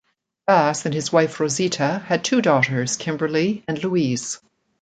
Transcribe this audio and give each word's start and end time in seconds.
Bass 0.47 0.85
and 0.87 0.95
his 0.95 1.13
wife, 1.13 1.39
Rosita, 1.39 1.99
had 2.07 2.23
two 2.23 2.41
daughters, 2.41 2.95
Kimberly 2.97 3.63
and 3.67 3.83
Louise. 3.83 4.39